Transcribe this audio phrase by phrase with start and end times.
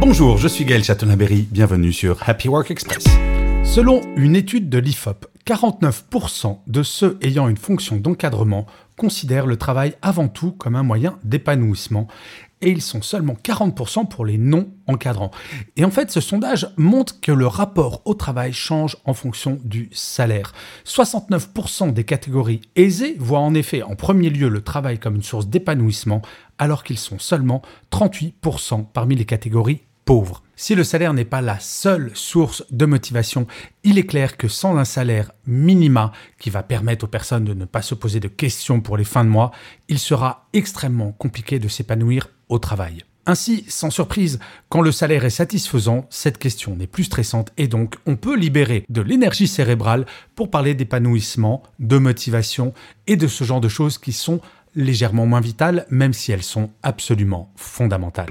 [0.00, 3.04] Bonjour, je suis Gaël Chatonaberry, bienvenue sur Happy Work Express.
[3.62, 8.64] Selon une étude de l'IFOP, 49% de ceux ayant une fonction d'encadrement
[8.96, 12.08] considèrent le travail avant tout comme un moyen d'épanouissement
[12.62, 15.32] et ils sont seulement 40% pour les non-encadrants.
[15.76, 19.90] Et en fait, ce sondage montre que le rapport au travail change en fonction du
[19.92, 20.54] salaire.
[20.86, 25.46] 69% des catégories aisées voient en effet en premier lieu le travail comme une source
[25.46, 26.22] d'épanouissement,
[26.58, 27.60] alors qu'ils sont seulement
[27.92, 29.82] 38% parmi les catégories
[30.56, 33.46] Si le salaire n'est pas la seule source de motivation,
[33.84, 37.64] il est clair que sans un salaire minima qui va permettre aux personnes de ne
[37.64, 39.52] pas se poser de questions pour les fins de mois,
[39.88, 43.04] il sera extrêmement compliqué de s'épanouir au travail.
[43.24, 47.96] Ainsi, sans surprise, quand le salaire est satisfaisant, cette question n'est plus stressante et donc
[48.04, 52.74] on peut libérer de l'énergie cérébrale pour parler d'épanouissement, de motivation
[53.06, 54.40] et de ce genre de choses qui sont
[54.74, 58.30] légèrement moins vitales, même si elles sont absolument fondamentales.